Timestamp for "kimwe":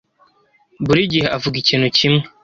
1.97-2.23